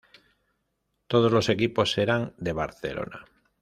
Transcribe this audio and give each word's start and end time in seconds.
Todos 1.05 1.31
los 1.31 1.47
equipos 1.49 1.99
eran 1.99 2.33
de 2.39 2.53
Barcelona. 2.53 3.23